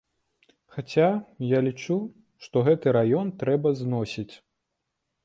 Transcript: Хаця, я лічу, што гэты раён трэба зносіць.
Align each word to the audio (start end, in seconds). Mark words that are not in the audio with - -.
Хаця, 0.77 1.09
я 1.47 1.59
лічу, 1.67 1.97
што 2.45 2.63
гэты 2.69 2.95
раён 2.97 3.27
трэба 3.43 3.73
зносіць. 3.83 4.31